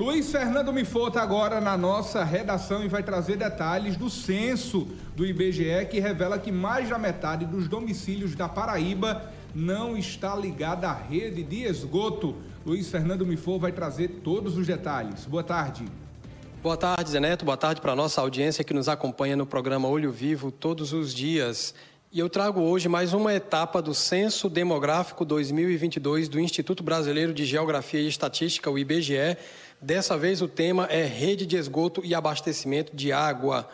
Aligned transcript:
Luiz 0.00 0.32
Fernando 0.32 0.72
Mifota 0.72 1.20
agora 1.20 1.60
na 1.60 1.76
nossa 1.76 2.24
redação 2.24 2.82
e 2.82 2.88
vai 2.88 3.02
trazer 3.02 3.36
detalhes 3.36 3.98
do 3.98 4.08
censo 4.08 4.88
do 5.14 5.26
IBGE 5.26 5.86
que 5.90 6.00
revela 6.00 6.38
que 6.38 6.50
mais 6.50 6.88
da 6.88 6.98
metade 6.98 7.44
dos 7.44 7.68
domicílios 7.68 8.34
da 8.34 8.48
Paraíba 8.48 9.30
não 9.54 9.98
está 9.98 10.34
ligada 10.34 10.88
à 10.88 10.94
rede 10.94 11.42
de 11.42 11.64
esgoto. 11.64 12.34
Luiz 12.64 12.90
Fernando 12.90 13.26
Mifo 13.26 13.58
vai 13.58 13.72
trazer 13.72 14.22
todos 14.24 14.56
os 14.56 14.66
detalhes. 14.66 15.26
Boa 15.26 15.44
tarde. 15.44 15.84
Boa 16.62 16.78
tarde, 16.78 17.10
Zé 17.10 17.20
Neto. 17.20 17.44
Boa 17.44 17.58
tarde 17.58 17.82
para 17.82 17.92
a 17.92 17.96
nossa 17.96 18.22
audiência 18.22 18.64
que 18.64 18.72
nos 18.72 18.88
acompanha 18.88 19.36
no 19.36 19.44
programa 19.44 19.86
Olho 19.86 20.10
Vivo 20.10 20.50
todos 20.50 20.94
os 20.94 21.12
dias. 21.12 21.74
E 22.12 22.18
eu 22.18 22.28
trago 22.28 22.62
hoje 22.62 22.88
mais 22.88 23.12
uma 23.12 23.32
etapa 23.32 23.80
do 23.80 23.94
Censo 23.94 24.50
Demográfico 24.50 25.24
2022 25.24 26.28
do 26.28 26.40
Instituto 26.40 26.82
Brasileiro 26.82 27.32
de 27.32 27.44
Geografia 27.44 28.00
e 28.00 28.08
Estatística, 28.08 28.68
o 28.68 28.76
IBGE. 28.76 29.36
Dessa 29.80 30.18
vez 30.18 30.42
o 30.42 30.48
tema 30.48 30.86
é 30.86 31.04
rede 31.04 31.46
de 31.46 31.56
esgoto 31.56 32.04
e 32.04 32.12
abastecimento 32.12 32.96
de 32.96 33.12
água. 33.12 33.70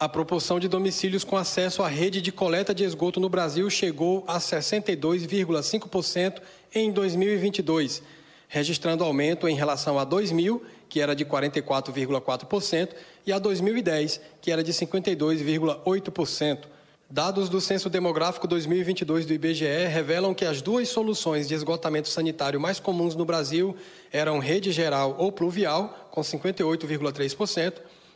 A 0.00 0.08
proporção 0.08 0.58
de 0.58 0.66
domicílios 0.66 1.24
com 1.24 1.36
acesso 1.36 1.82
à 1.82 1.88
rede 1.88 2.22
de 2.22 2.32
coleta 2.32 2.74
de 2.74 2.84
esgoto 2.84 3.20
no 3.20 3.28
Brasil 3.28 3.68
chegou 3.68 4.24
a 4.26 4.38
62,5% 4.38 6.40
em 6.74 6.90
2022, 6.90 8.02
registrando 8.48 9.04
aumento 9.04 9.46
em 9.46 9.54
relação 9.54 9.98
a 9.98 10.04
2000, 10.04 10.64
que 10.88 11.00
era 11.00 11.14
de 11.14 11.26
44,4%, 11.26 12.94
e 13.26 13.32
a 13.32 13.38
2010, 13.38 14.22
que 14.40 14.50
era 14.50 14.64
de 14.64 14.72
52,8%. 14.72 16.72
Dados 17.14 17.48
do 17.48 17.60
Censo 17.60 17.88
Demográfico 17.88 18.44
2022 18.48 19.24
do 19.24 19.32
IBGE 19.32 19.86
revelam 19.86 20.34
que 20.34 20.44
as 20.44 20.60
duas 20.60 20.88
soluções 20.88 21.46
de 21.46 21.54
esgotamento 21.54 22.08
sanitário 22.08 22.60
mais 22.60 22.80
comuns 22.80 23.14
no 23.14 23.24
Brasil 23.24 23.76
eram 24.12 24.40
rede 24.40 24.72
geral 24.72 25.14
ou 25.16 25.30
pluvial, 25.30 26.08
com 26.10 26.22
58,3%, 26.22 27.74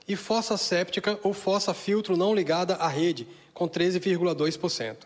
e 0.09 0.17
fossa 0.17 0.57
séptica 0.57 1.17
ou 1.23 1.33
fossa 1.33 1.73
filtro 1.73 2.17
não 2.17 2.35
ligada 2.35 2.75
à 2.75 2.89
rede, 2.89 3.29
com 3.55 3.69
13,2%. 3.69 4.97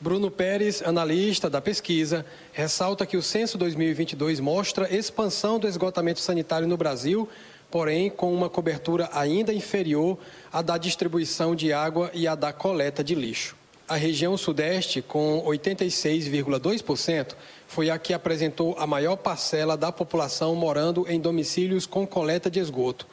Bruno 0.00 0.30
Pérez, 0.30 0.82
analista 0.82 1.50
da 1.50 1.60
pesquisa, 1.60 2.24
ressalta 2.54 3.04
que 3.04 3.18
o 3.18 3.22
censo 3.22 3.58
2022 3.58 4.40
mostra 4.40 4.94
expansão 4.94 5.58
do 5.58 5.68
esgotamento 5.68 6.20
sanitário 6.20 6.66
no 6.66 6.76
Brasil, 6.78 7.28
porém 7.70 8.08
com 8.10 8.32
uma 8.32 8.48
cobertura 8.48 9.08
ainda 9.12 9.52
inferior 9.52 10.18
à 10.52 10.62
da 10.62 10.78
distribuição 10.78 11.54
de 11.54 11.72
água 11.72 12.10
e 12.14 12.26
à 12.26 12.34
da 12.34 12.52
coleta 12.52 13.02
de 13.02 13.14
lixo. 13.14 13.56
A 13.88 13.94
região 13.94 14.36
Sudeste, 14.36 15.00
com 15.00 15.44
86,2%, 15.46 17.36
foi 17.68 17.88
a 17.88 17.98
que 17.98 18.12
apresentou 18.12 18.74
a 18.78 18.86
maior 18.86 19.16
parcela 19.16 19.76
da 19.76 19.92
população 19.92 20.56
morando 20.56 21.06
em 21.08 21.20
domicílios 21.20 21.86
com 21.86 22.04
coleta 22.04 22.50
de 22.50 22.58
esgoto. 22.58 23.06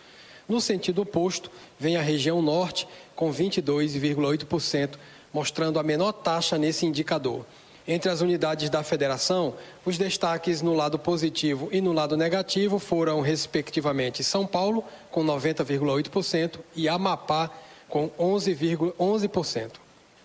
No 0.49 0.59
sentido 0.59 1.03
oposto, 1.03 1.51
vem 1.79 1.95
a 1.95 2.01
região 2.01 2.41
Norte, 2.41 2.87
com 3.15 3.31
22,8%, 3.31 4.95
mostrando 5.31 5.79
a 5.79 5.83
menor 5.83 6.11
taxa 6.11 6.57
nesse 6.57 6.85
indicador. 6.85 7.45
Entre 7.87 8.09
as 8.09 8.21
unidades 8.21 8.69
da 8.69 8.81
federação, 8.81 9.55
os 9.85 9.97
destaques 9.97 10.61
no 10.61 10.73
lado 10.73 10.97
positivo 10.97 11.67
e 11.71 11.81
no 11.81 11.91
lado 11.91 12.15
negativo 12.15 12.79
foram, 12.79 13.19
respectivamente, 13.19 14.23
São 14.23 14.47
Paulo, 14.47 14.83
com 15.11 15.23
90,8%, 15.23 16.59
e 16.75 16.87
Amapá, 16.87 17.49
com 17.89 18.09
11,11%. 18.11 18.93
,11%. 18.97 19.71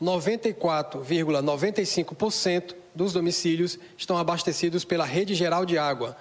94,95% 0.02 2.76
dos 2.96 3.14
domicílios 3.14 3.78
estão 3.98 4.18
abastecidos 4.18 4.86
pela 4.86 5.06
rede 5.06 5.36
geral 5.36 5.66
de 5.66 5.78
água. 5.78 6.18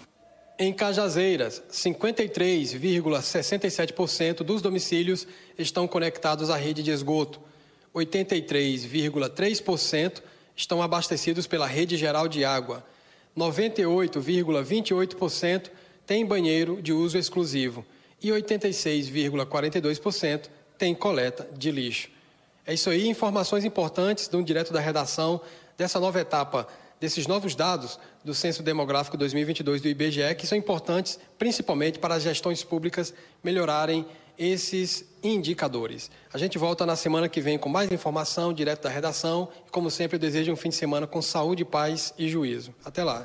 Em 0.57 0.71
Cajazeiras, 0.71 1.61
53,67% 1.71 4.43
dos 4.43 4.61
domicílios 4.61 5.27
estão 5.57 5.85
conectados 5.87 6.49
à 6.49 6.55
rede 6.55 6.81
de 6.83 6.91
esgoto. 6.91 7.41
83,3% 7.93 10.21
estão 10.55 10.81
abastecidos 10.81 11.45
pela 11.47 11.67
rede 11.67 11.97
geral 11.97 12.29
de 12.29 12.45
água. 12.45 12.85
98,28% 13.35 15.69
têm 16.05 16.25
banheiro 16.25 16.81
de 16.81 16.93
uso 16.93 17.17
exclusivo 17.17 17.85
e 18.21 18.29
86,42% 18.29 20.49
têm 20.77 20.95
coleta 20.95 21.45
de 21.57 21.69
lixo. 21.71 22.14
É 22.67 22.73
isso 22.73 22.89
aí, 22.89 23.07
informações 23.07 23.63
importantes 23.63 24.27
do 24.27 24.43
direto 24.43 24.73
da 24.73 24.79
redação 24.79 25.39
dessa 25.77 25.99
nova 25.99 26.19
etapa, 26.19 26.67
desses 26.99 27.27
novos 27.27 27.53
dados 27.53 27.99
do 28.23 28.33
Censo 28.33 28.63
Demográfico 28.63 29.15
2022 29.17 29.81
do 29.81 29.87
IBGE, 29.87 30.33
que 30.35 30.47
são 30.47 30.57
importantes 30.57 31.19
principalmente 31.37 31.99
para 31.99 32.15
as 32.15 32.23
gestões 32.23 32.63
públicas 32.63 33.13
melhorarem 33.43 34.05
esses 34.37 35.05
indicadores. 35.23 36.09
A 36.33 36.37
gente 36.39 36.57
volta 36.57 36.85
na 36.85 36.95
semana 36.95 37.29
que 37.29 37.39
vem 37.39 37.57
com 37.57 37.69
mais 37.69 37.91
informação 37.91 38.51
direto 38.51 38.83
da 38.83 38.89
redação 38.89 39.47
e, 39.67 39.69
como 39.69 39.91
sempre, 39.91 40.15
eu 40.15 40.19
desejo 40.19 40.51
um 40.51 40.55
fim 40.55 40.69
de 40.69 40.75
semana 40.75 41.05
com 41.05 41.21
saúde, 41.21 41.63
paz 41.63 42.13
e 42.17 42.27
juízo. 42.27 42.73
Até 42.83 43.03
lá. 43.03 43.23